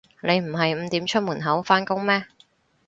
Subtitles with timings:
[0.23, 2.25] 你唔係五點出門口返工咩